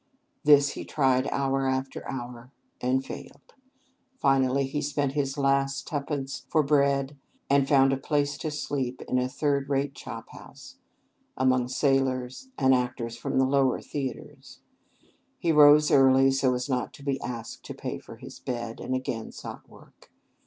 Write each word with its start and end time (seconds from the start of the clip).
This 0.43 0.69
he 0.71 0.83
tried 0.83 1.27
hour 1.29 1.67
after 1.67 2.09
hour, 2.09 2.51
and 2.81 3.05
failed. 3.05 3.53
Finally 4.19 4.65
he 4.65 4.81
spent 4.81 5.11
his 5.11 5.37
last 5.37 5.87
twopence 5.87 6.43
for 6.49 6.63
bread, 6.63 7.17
and 7.51 7.67
found 7.67 7.93
a 7.93 7.97
place 7.97 8.35
to 8.39 8.49
sleep 8.49 9.03
in 9.07 9.19
a 9.19 9.29
third 9.29 9.69
rate 9.69 9.93
chop 9.93 10.27
house, 10.29 10.77
among 11.37 11.67
sailors, 11.67 12.49
and 12.57 12.73
actors 12.73 13.15
from 13.15 13.37
the 13.37 13.45
lower 13.45 13.79
theatres. 13.79 14.61
He 15.37 15.51
rose 15.51 15.91
early, 15.91 16.31
so 16.31 16.55
as 16.55 16.67
not 16.67 16.93
to 16.93 17.03
be 17.03 17.21
asked 17.21 17.63
to 17.65 17.75
pay 17.75 17.99
for 17.99 18.15
his 18.15 18.39
bed, 18.39 18.79
and 18.79 18.95
again 18.95 19.31
sought 19.31 19.69
work. 19.69 20.11